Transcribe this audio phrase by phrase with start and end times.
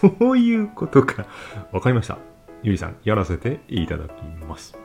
[0.00, 1.26] そういうことか。
[1.72, 2.18] わかりました。
[2.62, 4.76] ゆりさん、やらせていただきます。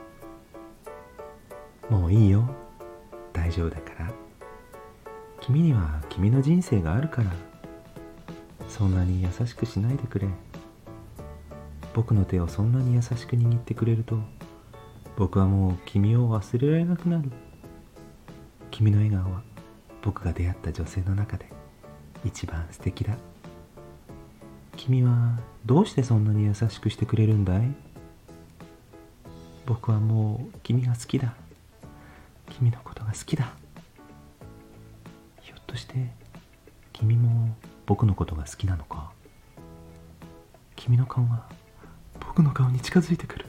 [1.88, 2.48] もういいよ。
[3.32, 4.12] 大丈夫だから。
[5.40, 7.30] 君には君の人生があるから。
[8.68, 10.26] そんなに優しくしないでくれ。
[11.92, 14.18] 僕の手をそんなに優しく握ってくれると、
[15.16, 17.30] 僕はもう君を忘れられなくなる。
[18.72, 19.42] 君の笑顔は
[20.02, 21.48] 僕が出会った女性の中で
[22.24, 23.16] 一番素敵だ。
[24.84, 27.62] 君はどうしてそんなに優しくしてくれるんだい？
[29.64, 31.32] 僕はもう君が好きだ。
[32.50, 33.50] 君のことが好きだ。
[35.40, 35.94] ひょっとして
[36.92, 37.56] 君も
[37.86, 39.10] 僕のことが好きなのか？
[40.76, 41.48] 君の顔が
[42.20, 43.46] 僕の顔に近づいてくる。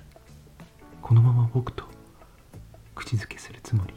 [1.01, 1.83] このまま僕と
[2.95, 3.93] 口づけするつもり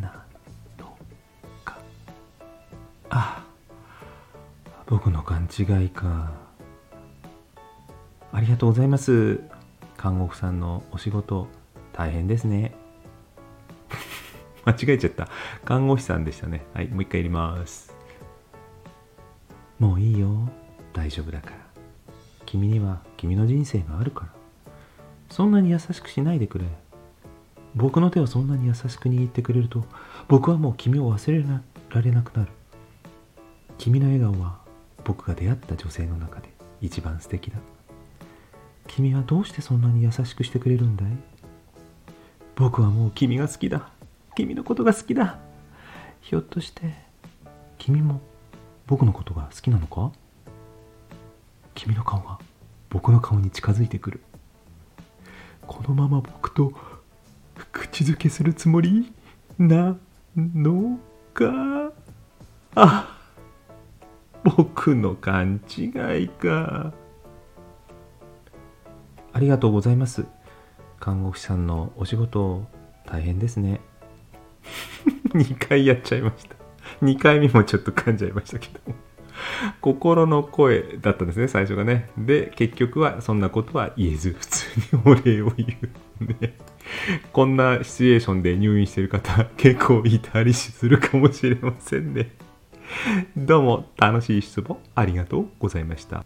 [0.00, 0.24] な
[0.78, 0.96] の
[1.64, 1.78] か？
[3.10, 3.44] ああ、
[4.88, 6.32] 僕の勘違いか。
[8.32, 9.38] ありがとうございます。
[9.98, 11.46] 看護婦さんのお仕事
[11.92, 12.72] 大変ですね。
[14.64, 15.28] 間違えちゃった。
[15.66, 16.64] 看護師さんでしたね。
[16.72, 17.94] はい、もう一回やります。
[19.78, 20.48] もういいよ。
[20.94, 21.56] 大丈夫だから。
[22.46, 24.32] 君には君の人生があるから。
[25.28, 26.64] そんなに優しくしないでくれ。
[27.74, 29.84] 僕の手をそんなに優しく握ってくれると、
[30.28, 31.44] 僕はもう君を忘れ
[31.90, 32.52] られなくなる。
[33.76, 34.67] 君の笑顔は
[35.08, 36.50] 僕が出会った女性の中で
[36.82, 37.56] 一番素敵だ。
[38.86, 41.08] 君はどうしてそんなに優しくしてくれるんだい？
[42.56, 43.88] 僕はもう君が好きだ。
[44.36, 45.38] 君のことが好きだ。
[46.20, 46.92] ひょっとして、
[47.78, 48.20] 君も
[48.86, 50.12] 僕のことが好きなのか？
[51.74, 52.38] 君の顔が
[52.90, 54.20] 僕の顔に近づいてくる。
[55.66, 56.74] このまま僕と
[57.72, 59.10] 口づけするつもり
[59.56, 59.96] な
[60.36, 60.98] の
[61.32, 61.92] か？
[62.74, 63.17] あ
[64.56, 66.92] 僕の勘違いか。
[69.32, 70.24] ありがとうございます。
[71.00, 72.66] 看護師さんのお仕事
[73.06, 73.80] 大変ですね。
[75.34, 76.56] 2回やっちゃいました。
[77.02, 78.94] 2回目もちょっと噛んじゃいましたけど。
[79.80, 82.10] 心の声だったんですね、最初がね。
[82.16, 84.66] で、結局はそんなことは言えず、普通
[84.96, 85.78] にお礼を言
[86.20, 86.24] う。
[86.24, 86.54] ね、
[87.32, 92.32] こんなシチュエーションで入院してる方、結構いたりするかもしれませんね。
[93.36, 96.24] どうも楽しい質問ありがとうございました。